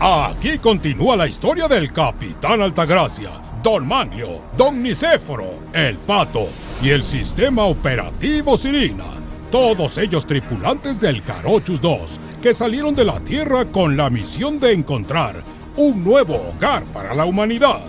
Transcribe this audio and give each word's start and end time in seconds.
Aquí 0.00 0.58
continúa 0.58 1.16
la 1.16 1.26
historia 1.26 1.66
del 1.66 1.92
Capitán 1.92 2.62
Altagracia, 2.62 3.30
Don 3.64 3.84
Manglio, 3.84 4.44
Don 4.56 4.80
Nicéforo, 4.80 5.64
el 5.72 5.98
Pato 5.98 6.46
y 6.80 6.90
el 6.90 7.02
sistema 7.02 7.64
operativo 7.64 8.56
Sirina. 8.56 9.06
Todos 9.50 9.98
ellos 9.98 10.24
tripulantes 10.24 11.00
del 11.00 11.20
Jarochus 11.20 11.80
2, 11.80 12.20
que 12.40 12.54
salieron 12.54 12.94
de 12.94 13.06
la 13.06 13.18
Tierra 13.18 13.64
con 13.72 13.96
la 13.96 14.08
misión 14.08 14.60
de 14.60 14.72
encontrar 14.72 15.42
un 15.76 16.04
nuevo 16.04 16.36
hogar 16.48 16.84
para 16.92 17.12
la 17.12 17.24
humanidad. 17.24 17.82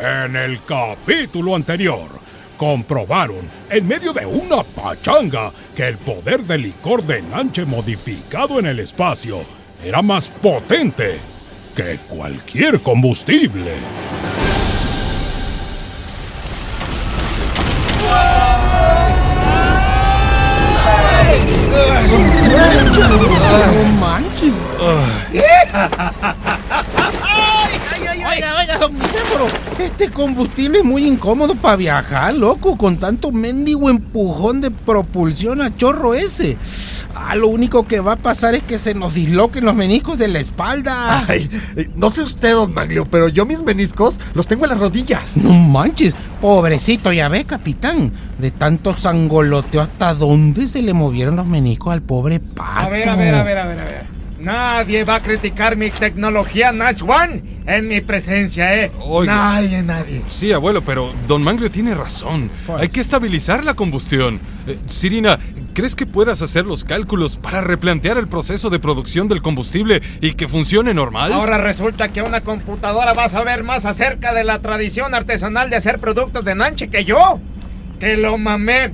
En 0.00 0.36
el 0.36 0.64
capítulo 0.64 1.56
anterior, 1.56 2.08
comprobaron 2.56 3.50
en 3.68 3.88
medio 3.88 4.12
de 4.12 4.26
una 4.26 4.62
pachanga 4.62 5.52
que 5.74 5.88
el 5.88 5.98
poder 5.98 6.44
del 6.44 6.62
licor 6.62 7.02
de 7.02 7.20
Nanche 7.20 7.64
modificado 7.64 8.60
en 8.60 8.66
el 8.66 8.78
espacio 8.78 9.44
era 9.82 10.02
más 10.02 10.30
potente 10.30 11.31
que 11.74 11.98
cualquier 12.08 12.80
combustible. 12.82 13.72
Oiga, 28.72 28.78
don 28.78 29.02
este 29.78 30.10
combustible 30.10 30.78
es 30.78 30.84
muy 30.84 31.06
incómodo 31.06 31.54
para 31.54 31.76
viajar, 31.76 32.34
loco, 32.34 32.76
con 32.76 32.98
tanto 32.98 33.32
mendigo 33.32 33.90
empujón 33.90 34.60
de 34.60 34.70
propulsión 34.70 35.60
a 35.60 35.74
chorro 35.74 36.14
ese. 36.14 36.56
Ah, 37.14 37.34
lo 37.34 37.48
único 37.48 37.86
que 37.86 38.00
va 38.00 38.12
a 38.12 38.16
pasar 38.16 38.54
es 38.54 38.62
que 38.62 38.78
se 38.78 38.94
nos 38.94 39.14
disloquen 39.14 39.64
los 39.64 39.74
meniscos 39.74 40.18
de 40.18 40.28
la 40.28 40.38
espalda. 40.38 41.24
Ay, 41.28 41.50
eh, 41.76 41.90
no 41.96 42.10
sé 42.10 42.22
usted, 42.22 42.52
don 42.52 42.72
Manglio, 42.72 43.06
pero 43.10 43.28
yo 43.28 43.44
mis 43.44 43.62
meniscos 43.62 44.20
los 44.34 44.46
tengo 44.46 44.64
en 44.64 44.70
las 44.70 44.78
rodillas. 44.78 45.36
No 45.36 45.52
manches, 45.52 46.14
pobrecito, 46.40 47.12
ya 47.12 47.28
ve, 47.28 47.44
capitán. 47.44 48.12
De 48.38 48.50
tanto 48.50 48.92
sangoloteo, 48.92 49.80
¿hasta 49.80 50.14
dónde 50.14 50.66
se 50.66 50.82
le 50.82 50.94
movieron 50.94 51.36
los 51.36 51.46
meniscos 51.46 51.92
al 51.92 52.02
pobre 52.02 52.40
pato? 52.40 52.86
A 52.86 52.88
ver, 52.88 53.08
a 53.08 53.16
ver, 53.16 53.34
a 53.34 53.44
ver, 53.44 53.58
a 53.58 53.66
ver, 53.66 53.80
a 53.80 53.84
ver. 53.84 54.11
Nadie 54.42 55.04
va 55.04 55.16
a 55.16 55.20
criticar 55.20 55.76
mi 55.76 55.92
tecnología 55.92 56.72
Natch 56.72 57.02
One 57.02 57.62
en 57.64 57.86
mi 57.86 58.00
presencia, 58.00 58.74
¿eh? 58.76 58.90
Oiga. 58.98 59.32
Nadie, 59.32 59.82
nadie. 59.84 60.20
Sí, 60.26 60.52
abuelo, 60.52 60.82
pero 60.82 61.12
Don 61.28 61.44
Manglio 61.44 61.70
tiene 61.70 61.94
razón. 61.94 62.50
Hay 62.76 62.88
que 62.88 63.00
estabilizar 63.00 63.64
la 63.64 63.74
combustión. 63.74 64.40
Eh, 64.66 64.80
Sirina, 64.86 65.38
¿crees 65.74 65.94
que 65.94 66.06
puedas 66.06 66.42
hacer 66.42 66.66
los 66.66 66.84
cálculos 66.84 67.36
para 67.36 67.60
replantear 67.60 68.18
el 68.18 68.26
proceso 68.26 68.68
de 68.68 68.80
producción 68.80 69.28
del 69.28 69.42
combustible 69.42 70.02
y 70.20 70.32
que 70.32 70.48
funcione 70.48 70.92
normal? 70.92 71.32
Ahora 71.32 71.58
resulta 71.58 72.08
que 72.08 72.22
una 72.22 72.40
computadora 72.40 73.12
va 73.12 73.26
a 73.26 73.28
saber 73.28 73.62
más 73.62 73.86
acerca 73.86 74.34
de 74.34 74.42
la 74.42 74.60
tradición 74.60 75.14
artesanal 75.14 75.70
de 75.70 75.76
hacer 75.76 76.00
productos 76.00 76.44
de 76.44 76.56
Nanche 76.56 76.88
que 76.88 77.04
yo. 77.04 77.38
Que 78.00 78.16
lo 78.16 78.38
mamé 78.38 78.92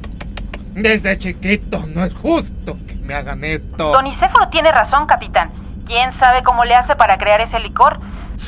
desde 0.75 1.17
chiquito. 1.17 1.87
No 1.95 2.05
es 2.05 2.13
justo 2.13 2.77
me 3.09 3.15
hagan 3.15 3.43
esto. 3.43 3.91
Don 3.91 4.07
Icéforo 4.07 4.49
tiene 4.49 4.71
razón, 4.71 5.07
capitán. 5.07 5.51
¿Quién 5.87 6.13
sabe 6.13 6.43
cómo 6.43 6.67
le 6.67 6.75
hace 6.75 6.95
para 6.95 7.17
crear 7.17 7.41
ese 7.41 7.59
licor? 7.59 7.99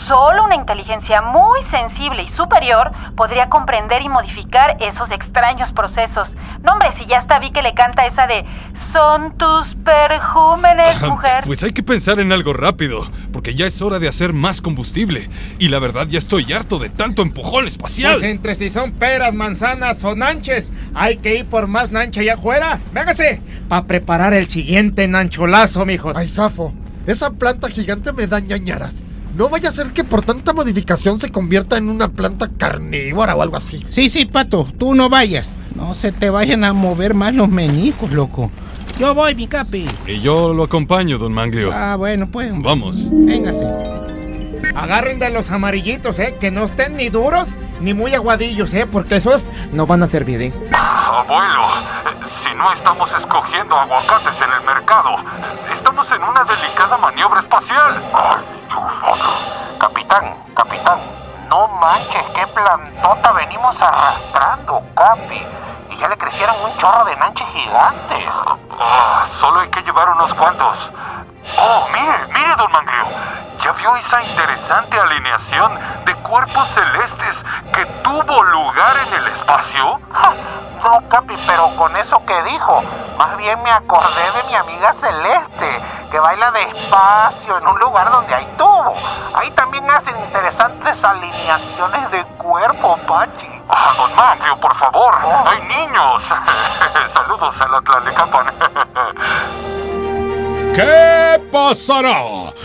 Solo 0.07 0.45
una 0.45 0.55
inteligencia 0.55 1.23
muy 1.23 1.63
sensible 1.65 2.23
y 2.23 2.29
superior 2.29 2.93
podría 3.17 3.49
comprender 3.49 4.03
y 4.03 4.09
modificar 4.11 4.77
esos 4.81 5.11
extraños 5.11 5.73
procesos. 5.73 6.37
No, 6.63 6.73
hombre, 6.73 6.91
si 6.99 7.07
ya 7.07 7.19
hasta 7.19 7.39
vi 7.39 7.53
que 7.53 7.63
le 7.63 7.73
canta 7.75 8.07
esa 8.07 8.27
de 8.27 8.45
Son 8.93 9.37
tus 9.39 9.75
perjúmenes, 9.85 11.01
mujer. 11.03 11.45
Pues 11.47 11.63
hay 11.63 11.73
que 11.73 11.83
pensar 11.83 12.21
en 12.21 12.33
algo 12.33 12.53
rápido, 12.53 13.09
porque 13.33 13.55
ya 13.55 13.67
es 13.67 13.81
hora 13.81 13.99
de 13.99 14.09
hacer 14.09 14.33
más 14.33 14.61
combustible. 14.61 15.29
Y 15.59 15.69
la 15.69 15.79
verdad 15.79 16.07
ya 16.09 16.19
estoy 16.19 16.53
harto 16.53 16.79
de 16.79 16.91
tanto 16.91 17.23
empujón 17.23 17.67
espacial. 17.67 18.19
Pues 18.19 18.25
entre 18.31 18.55
si 18.55 18.69
son 18.69 18.93
peras, 18.93 19.33
manzanas 19.33 20.05
o 20.05 20.15
nanches, 20.15 20.73
hay 20.95 21.17
que 21.19 21.37
ir 21.37 21.47
por 21.47 21.67
más 21.67 21.93
nancha 21.93 22.21
allá 22.21 22.35
afuera. 22.35 22.81
Véngase, 22.93 23.41
para 23.69 23.87
preparar 23.87 24.35
el 24.35 24.49
siguiente 24.49 25.09
nancholazo, 25.09 25.87
mijos. 25.87 26.17
Ay, 26.17 26.29
Zafo, 26.29 26.75
esa 27.07 27.31
planta 27.31 27.71
gigante 27.71 28.13
me 28.13 28.27
da 28.27 28.41
ñañaras. 28.41 29.05
No 29.35 29.49
vaya 29.49 29.69
a 29.69 29.73
ser 29.73 29.93
que 29.93 30.05
por 30.05 30.23
tanta 30.23 30.53
modificación 30.53 31.21
se 31.21 31.31
convierta 31.31 31.79
en 31.79 31.89
una 31.89 32.09
planta 32.09 32.51
carnívora 32.57 33.37
o 33.37 33.43
algo 33.43 33.57
así. 33.57 33.87
Sí, 33.89 34.09
sí, 34.09 34.27
pato, 34.27 34.67
tú 34.79 34.95
no 34.95 35.09
vayas. 35.09 35.59
No 35.77 35.95
se 35.95 36.13
te 36.13 36.31
vayan 36.31 36.65
a 36.65 36.73
mover 36.73 37.15
más 37.15 37.35
los 37.35 37.49
meniscos, 37.49 38.11
loco. 38.11 38.51
Yo 38.99 39.15
voy, 39.15 39.35
mi 39.35 39.47
capi. 39.47 39.89
Y 40.07 40.21
yo 40.21 40.53
lo 40.53 40.65
acompaño, 40.65 41.17
Don 41.17 41.33
Manglio. 41.33 41.71
Ah, 41.73 41.97
bueno, 41.97 42.31
pues. 42.31 42.53
Vamos. 42.57 43.11
Véngase. 43.13 43.67
Agarren 44.75 45.19
de 45.19 45.31
los 45.31 45.51
amarillitos, 45.51 46.19
¿eh? 46.19 46.37
Que 46.39 46.51
no 46.51 46.65
estén 46.65 46.97
ni 46.97 47.09
duros 47.09 47.49
ni 47.81 47.95
muy 47.95 48.15
aguadillos, 48.15 48.75
¿eh? 48.75 48.87
Porque 48.87 49.17
esos 49.17 49.51
no 49.73 49.87
van 49.87 50.03
a 50.03 50.07
servir, 50.07 50.43
¿eh? 50.43 50.53
Abuelo, 50.73 51.63
si 52.45 52.55
no 52.55 52.73
estamos 52.73 53.11
escogiendo 53.19 53.77
aguacates 53.77 54.35
en 54.37 54.53
el 54.53 54.67
mercado, 54.67 55.17
estamos 55.73 56.07
en 56.11 56.23
una 56.23 56.45
delicada 56.45 56.99
maniobra 56.99 57.41
espacial. 57.41 57.95
Capitán, 59.79 60.37
capitán, 60.55 61.01
no 61.49 61.67
manches, 61.67 62.23
qué 62.35 62.47
plantota 62.47 63.33
venimos 63.33 63.81
arrastrando, 63.83 64.83
Capi. 64.95 65.45
Y 65.91 65.97
ya 65.97 66.09
le 66.09 66.17
crecieron 66.17 66.55
un 66.65 66.77
chorro 66.79 67.05
de 67.05 67.17
nanches 67.17 67.49
gigantes. 67.49 68.25
Ah, 68.79 69.27
solo 69.41 69.61
hay 69.61 69.69
que 69.71 69.83
llevar 69.83 70.09
unos 70.11 70.33
cuantos. 70.35 70.93
Oh, 71.59 71.89
mire, 71.93 72.27
mire, 72.33 72.55
don 72.55 72.71
Manglio. 72.71 73.07
¿Ya 73.61 73.73
vio 73.73 73.97
esa 73.97 74.23
interesante 74.23 75.01
alineación 75.01 75.79
de 76.07 76.15
cuerpos 76.15 76.69
celestes 76.69 77.37
que 77.75 77.85
tuvo 78.05 78.43
lugar 78.45 78.97
en 79.09 79.15
el 79.15 79.27
espacio? 79.29 80.01
No, 80.85 81.09
Capi, 81.09 81.35
pero 81.47 81.75
con 81.77 81.95
eso 81.97 82.25
que 82.25 82.43
dijo, 82.45 82.83
más 83.19 83.37
bien 83.37 83.61
me 83.63 83.71
acordé 83.71 84.33
de 84.33 84.45
mi 84.49 84.55
amiga 84.55 84.93
Celeste, 84.93 85.50
que 86.11 86.19
baila 86.19 86.51
despacio 86.51 87.59
en 87.59 87.69
un 87.69 87.79
lugar 87.79 88.11
donde 88.11 88.35
hay 88.35 88.47
tubo. 88.59 88.95
Ahí 89.35 89.51
también 89.53 89.89
hacen 89.91 90.15
interesantes 90.19 91.03
alineaciones 91.05 92.11
de 92.11 92.25
cuerpo, 92.37 92.99
Pachi. 93.07 93.47
Ah, 93.69 93.95
don 93.97 94.61
por 94.61 94.77
favor, 94.77 95.15
hay 95.47 95.63
niños. 95.63 96.23
Saludos 97.15 97.55
a 97.61 97.69
la 97.69 97.81
Tlalecapan. 97.83 98.47
¿Qué 100.75 101.49
pasará? 101.53 102.23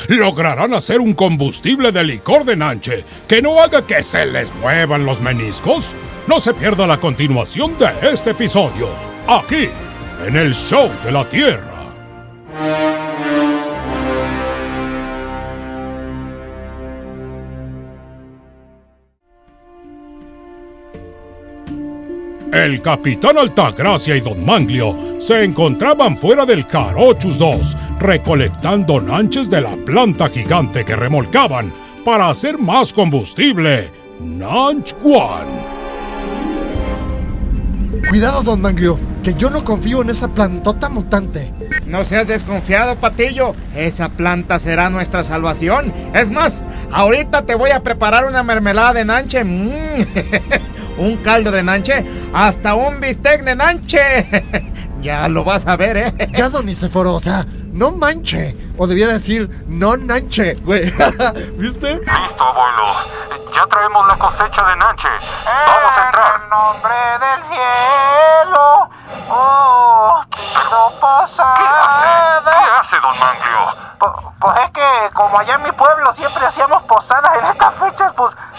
¿Lograrán 0.08 0.74
hacer 0.74 1.00
un 1.00 1.14
combustible 1.14 1.92
de 1.92 2.04
licor 2.04 2.46
de 2.46 2.56
Nanche 2.56 3.06
que 3.28 3.42
no 3.42 3.62
haga 3.62 3.86
que 3.86 4.02
se 4.04 4.26
les 4.26 4.54
muevan 4.56 5.06
los 5.06 5.22
meniscos? 5.22 5.96
No 6.28 6.40
se 6.40 6.54
pierda 6.54 6.88
la 6.88 7.00
continuación 7.00 7.78
de 7.78 7.88
este 8.12 8.32
episodio, 8.32 8.90
aquí, 9.28 9.70
en 10.26 10.36
el 10.36 10.54
Show 10.54 10.92
de 11.04 11.12
la 11.12 11.26
Tierra. 11.26 11.75
El 22.66 22.82
capitán 22.82 23.38
Altagracia 23.38 24.16
y 24.16 24.22
Don 24.22 24.44
Manglio 24.44 24.98
se 25.20 25.44
encontraban 25.44 26.18
fuera 26.18 26.48
del 26.48 26.66
Carochus 26.66 27.38
2, 27.38 27.78
recolectando 28.00 29.00
nanches 29.00 29.52
de 29.52 29.62
la 29.62 29.76
planta 29.76 30.30
gigante 30.30 30.84
que 30.84 30.96
remolcaban 30.96 31.72
para 32.04 32.28
hacer 32.28 32.58
más 32.58 32.92
combustible. 32.92 33.92
Nanch 34.20 34.96
One. 35.04 35.76
Cuidado, 38.10 38.42
don 38.42 38.62
Manglio, 38.62 38.98
que 39.22 39.36
yo 39.36 39.52
no 39.52 39.64
confío 39.64 40.02
en 40.02 40.10
esa 40.10 40.30
plantota 40.30 40.90
mutante. 40.90 41.54
No 41.86 42.04
seas 42.04 42.26
desconfiado, 42.26 42.96
Patillo. 42.96 43.54
Esa 43.76 44.10
planta 44.10 44.58
será 44.58 44.90
nuestra 44.90 45.24
salvación. 45.24 45.94
Es 46.16 46.32
más, 46.32 46.64
ahorita 46.92 47.46
te 47.46 47.54
voy 47.54 47.70
a 47.70 47.84
preparar 47.84 48.26
una 48.26 48.42
mermelada 48.42 48.94
de 48.94 49.06
nanche. 49.06 49.44
Mm. 49.44 50.06
un 50.98 51.18
caldo 51.18 51.52
de 51.52 51.64
nanche. 51.64 52.06
Hasta 52.34 52.74
un 52.76 53.00
bistec 53.00 53.44
de 53.44 53.56
nanche. 53.56 54.74
ya 55.02 55.28
lo 55.28 55.44
vas 55.44 55.68
a 55.68 55.76
ver, 55.76 55.98
¿eh? 55.98 56.28
Ya, 56.34 56.50
don 56.50 56.66
Niceforo, 56.66 57.14
o 57.14 57.20
sea, 57.20 57.46
no 57.72 57.92
manche. 57.92 58.56
O 58.78 58.88
debiera 58.88 59.14
decir, 59.14 59.50
no 59.68 59.96
nanche, 59.98 60.56
güey. 60.56 60.92
¿Viste? 61.58 61.96
Listo, 61.96 62.44
abuelo. 62.44 62.84
Ya 63.54 63.66
traemos 63.68 64.06
la 64.08 64.16
cosecha 64.18 64.64
de 64.66 64.76
Nanche. 64.76 65.08
Vamos 65.46 65.92
a 65.98 66.06
entrar. 66.08 66.42
En 66.44 66.50
nombre 66.50 66.96
del 67.26 67.42
cielo, 67.48 68.90
oh, 69.30 70.24
pido 70.30 70.90
¿Qué 70.90 71.00
posada. 71.00 72.38
hace? 72.38 72.50
¿Qué 72.50 72.66
hace, 72.80 72.96
don 73.02 73.18
Manglio? 73.18 73.76
Pu- 73.98 74.32
Pues 74.42 74.58
es 74.66 74.72
que 74.72 75.14
como 75.14 75.40
allá 75.40 75.56
en 75.56 75.64
mi 75.64 75.72
pueblo 75.72 76.14
siempre 76.16 76.46
hacíamos 76.46 76.84
posadas 76.84 77.35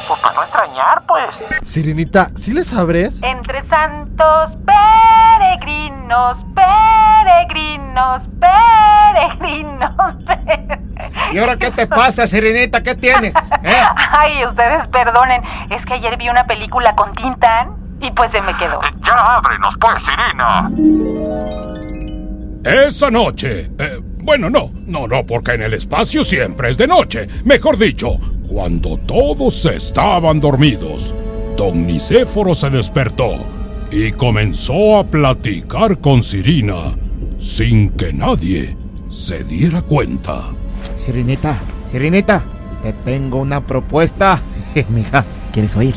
pues, 0.06 0.20
para 0.20 0.34
no 0.34 0.42
extrañar, 0.42 1.02
pues. 1.06 1.26
Sirenita, 1.62 2.30
¿sí 2.34 2.52
le 2.52 2.64
sabres? 2.64 3.22
Entre 3.22 3.64
santos 3.68 4.56
peregrinos, 4.66 6.38
peregrinos, 6.54 8.22
peregrinos. 8.40 10.14
¿Y 11.32 11.38
ahora 11.38 11.56
qué 11.56 11.70
te 11.70 11.86
pasa, 11.86 12.26
Sirenita? 12.26 12.82
¿Qué 12.82 12.94
tienes? 12.94 13.34
¿Eh? 13.62 13.82
Ay, 14.10 14.44
ustedes 14.46 14.86
perdonen. 14.88 15.42
Es 15.70 15.84
que 15.84 15.94
ayer 15.94 16.16
vi 16.16 16.28
una 16.28 16.46
película 16.46 16.94
con 16.94 17.14
Tintán 17.14 17.70
y 18.00 18.10
pues 18.12 18.30
se 18.30 18.40
me 18.42 18.56
quedó. 18.56 18.80
Ya 19.06 19.14
ábrenos, 19.14 19.74
pues, 19.80 20.02
Sirina. 20.02 20.68
Esa 22.64 23.10
noche. 23.10 23.70
eh, 23.78 24.00
bueno, 24.26 24.50
no, 24.50 24.70
no, 24.86 25.06
no, 25.06 25.24
porque 25.24 25.52
en 25.52 25.62
el 25.62 25.74
espacio 25.74 26.24
siempre 26.24 26.68
es 26.70 26.76
de 26.76 26.88
noche. 26.88 27.28
Mejor 27.44 27.78
dicho, 27.78 28.18
cuando 28.48 28.96
todos 28.96 29.66
estaban 29.66 30.40
dormidos, 30.40 31.14
don 31.56 31.86
Nicéforo 31.86 32.54
se 32.54 32.70
despertó 32.70 33.36
y 33.90 34.12
comenzó 34.12 34.98
a 34.98 35.06
platicar 35.06 36.00
con 36.00 36.22
Sirina 36.22 36.94
sin 37.38 37.90
que 37.90 38.12
nadie 38.12 38.76
se 39.08 39.44
diera 39.44 39.82
cuenta. 39.82 40.42
Sirenita, 40.96 41.58
Sirenita, 41.84 42.44
te 42.82 42.92
tengo 42.92 43.38
una 43.38 43.66
propuesta. 43.66 44.40
Mija, 44.88 45.24
¿quieres 45.52 45.76
oír? 45.76 45.94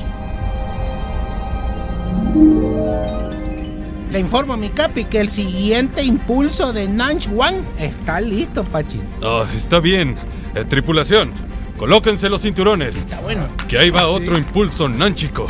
Le 4.12 4.20
informo 4.20 4.54
a 4.54 4.58
mi 4.58 4.70
capi 4.70 5.06
que 5.06 5.20
el 5.20 5.30
siguiente 5.30 6.04
impulso 6.04 6.74
de 6.74 6.88
Nanch 6.88 7.28
One 7.28 7.62
está 7.80 8.20
listo, 8.20 8.64
Pachi. 8.64 9.00
Ah, 9.24 9.46
está 9.56 9.80
bien. 9.80 10.16
Eh, 10.56 10.66
tripulación, 10.66 11.32
colóquense 11.80 12.30
los 12.30 12.42
cinturones. 12.42 12.98
Está 12.98 13.22
bueno. 13.22 13.48
Que 13.70 13.80
ahí 13.80 13.90
va 13.90 14.08
otro 14.08 14.38
impulso 14.38 14.90
nánchico. 14.90 15.48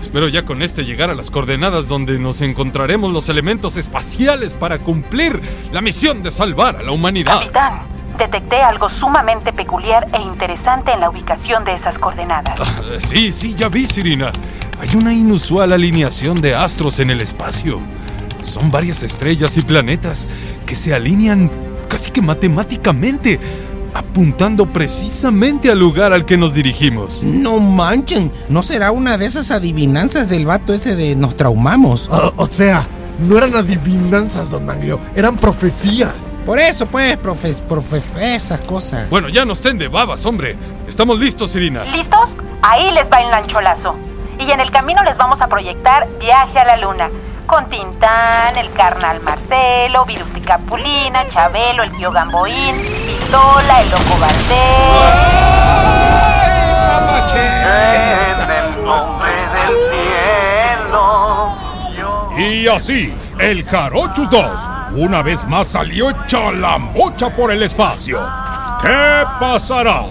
Espero 0.00 0.28
ya 0.28 0.44
con 0.44 0.60
este 0.60 0.84
llegar 0.84 1.08
a 1.08 1.14
las 1.14 1.30
coordenadas 1.30 1.86
donde 1.86 2.18
nos 2.18 2.40
encontraremos 2.40 3.12
los 3.12 3.28
elementos 3.28 3.76
espaciales 3.76 4.56
para 4.56 4.80
cumplir 4.80 5.40
la 5.72 5.80
misión 5.80 6.22
de 6.22 6.32
salvar 6.32 6.76
a 6.76 6.82
la 6.82 6.90
humanidad. 6.90 7.38
Capitán, 7.38 7.82
detecté 8.18 8.56
algo 8.56 8.90
sumamente 8.90 9.52
peculiar 9.52 10.08
e 10.12 10.20
interesante 10.20 10.92
en 10.92 11.00
la 11.00 11.10
ubicación 11.10 11.64
de 11.64 11.74
esas 11.74 11.96
coordenadas. 11.98 12.58
Ah, 12.60 12.82
sí, 12.98 13.32
sí, 13.32 13.54
ya 13.54 13.68
vi, 13.68 13.86
Sirina. 13.86 14.32
Hay 14.80 14.96
una 14.96 15.14
inusual 15.14 15.72
alineación 15.72 16.40
de 16.40 16.56
astros 16.56 16.98
en 16.98 17.10
el 17.10 17.20
espacio. 17.20 17.80
Son 18.40 18.70
varias 18.70 19.02
estrellas 19.04 19.56
y 19.56 19.62
planetas 19.62 20.28
que 20.66 20.74
se 20.74 20.94
alinean 20.94 21.50
casi 21.88 22.10
que 22.10 22.22
matemáticamente, 22.22 23.40
apuntando 23.98 24.72
precisamente 24.72 25.70
al 25.70 25.78
lugar 25.78 26.12
al 26.12 26.24
que 26.24 26.36
nos 26.36 26.54
dirigimos. 26.54 27.24
No 27.24 27.60
manchen, 27.60 28.30
¿no 28.48 28.62
será 28.62 28.90
una 28.92 29.18
de 29.18 29.26
esas 29.26 29.50
adivinanzas 29.50 30.28
del 30.28 30.46
vato 30.46 30.72
ese 30.72 30.96
de 30.96 31.16
nos 31.16 31.36
traumamos? 31.36 32.08
O, 32.08 32.32
o 32.36 32.46
sea, 32.46 32.86
no 33.18 33.36
eran 33.36 33.54
adivinanzas, 33.56 34.50
don 34.50 34.64
Manglio, 34.64 35.00
eran 35.16 35.36
profecías. 35.36 36.40
Por 36.46 36.58
eso, 36.58 36.86
pues, 36.86 37.16
profe, 37.16 37.52
profe, 37.68 38.00
esas 38.34 38.60
cosas. 38.60 39.10
Bueno, 39.10 39.28
ya 39.28 39.44
no 39.44 39.52
estén 39.52 39.76
de 39.76 39.88
babas, 39.88 40.24
hombre. 40.24 40.56
Estamos 40.86 41.18
listos, 41.18 41.50
Sirina. 41.50 41.84
¿Listos? 41.84 42.28
Ahí 42.62 42.90
les 42.92 43.10
va 43.10 43.18
el 43.18 43.30
lancholazo. 43.30 43.96
Y 44.38 44.50
en 44.50 44.60
el 44.60 44.70
camino 44.70 45.02
les 45.02 45.16
vamos 45.16 45.40
a 45.40 45.48
proyectar 45.48 46.08
Viaje 46.20 46.58
a 46.58 46.64
la 46.64 46.76
Luna. 46.76 47.10
Con 47.48 47.68
Tintán, 47.70 48.56
el 48.58 48.70
carnal 48.74 49.20
Marcelo, 49.22 50.04
Viruti 50.04 50.40
Capulina, 50.42 51.26
Chabelo, 51.30 51.82
el 51.82 51.90
tío 51.96 52.12
Gamboín, 52.12 52.76
Pistola, 53.06 53.80
el 53.80 53.90
loco 53.90 54.18
Valdés. 54.20 55.48
En 57.34 58.50
el 58.50 58.84
nombre 58.84 59.30
del 59.54 59.74
cielo. 59.90 61.54
yo- 61.96 62.28
Y 62.38 62.68
así, 62.68 63.16
el 63.38 63.64
Jarochus 63.64 64.28
2 64.30 64.68
una 64.92 65.22
vez 65.22 65.46
más 65.46 65.68
salió 65.68 66.10
hecha 66.10 66.50
la 66.52 66.76
mocha 66.78 67.30
por 67.34 67.50
el 67.50 67.62
espacio. 67.62 68.20
¿Qué 68.82 69.24
pasará? 69.40 70.02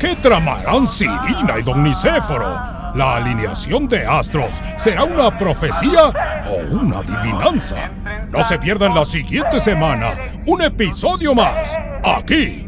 ¿Qué 0.00 0.16
tramarán 0.16 0.88
Sirina 0.88 1.58
y 1.58 1.62
Don 1.62 1.82
Nicéforo? 1.82 2.75
¿La 2.96 3.16
alineación 3.16 3.86
de 3.88 4.06
astros 4.06 4.62
será 4.76 5.04
una 5.04 5.36
profecía 5.36 6.06
o 6.48 6.76
una 6.76 7.00
adivinanza? 7.00 7.90
No 8.30 8.42
se 8.42 8.58
pierdan 8.58 8.94
la 8.94 9.04
siguiente 9.04 9.60
semana 9.60 10.12
un 10.46 10.62
episodio 10.62 11.34
más, 11.34 11.78
aquí, 12.02 12.66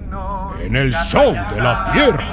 en 0.61 0.77
el 0.77 0.93
Show 0.93 1.35
de 1.49 1.63
la 1.63 1.83
Tierra. 1.85 2.27